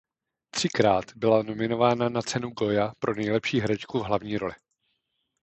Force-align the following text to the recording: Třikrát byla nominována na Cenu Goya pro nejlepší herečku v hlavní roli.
Třikrát 0.51 1.05
byla 1.15 1.43
nominována 1.43 2.09
na 2.09 2.21
Cenu 2.21 2.49
Goya 2.49 2.93
pro 2.99 3.15
nejlepší 3.15 3.59
herečku 3.61 3.99
v 3.99 4.03
hlavní 4.03 4.37
roli. 4.37 4.53